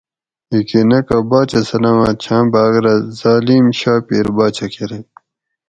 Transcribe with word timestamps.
ھیکی 0.49 0.81
نہ 0.89 0.99
کو 1.07 1.17
باچہ 1.29 1.61
سلامت 1.69 2.15
چھاں 2.23 2.43
باگ 2.53 2.73
رہ 2.83 2.95
ظالم 3.19 3.65
شاپیر 3.79 4.27
باچہ 4.37 4.67
کرۤئ 4.73 5.03